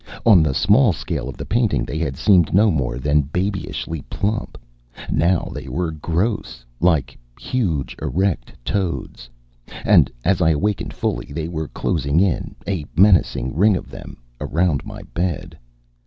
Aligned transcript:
On 0.25 0.41
the 0.41 0.55
small 0.55 0.93
scale 0.93 1.29
of 1.29 1.37
the 1.37 1.45
painting 1.45 1.85
they 1.85 1.99
had 1.99 2.17
seemed 2.17 2.55
no 2.55 2.71
more 2.71 2.97
than 2.97 3.21
babyishly 3.21 4.01
plump; 4.09 4.57
now 5.11 5.51
they 5.53 5.67
were 5.67 5.91
gross, 5.91 6.65
like 6.79 7.15
huge 7.39 7.95
erect 8.01 8.51
toads. 8.65 9.29
And, 9.85 10.09
as 10.25 10.41
I 10.41 10.49
awakened 10.57 10.93
fully, 10.95 11.27
they 11.31 11.47
were 11.47 11.67
closing 11.67 12.19
in, 12.19 12.55
a 12.67 12.83
menacing 12.95 13.55
ring 13.55 13.77
of 13.77 13.91
them, 13.91 14.17
around 14.39 14.83
my 14.87 15.03
bed. 15.13 15.55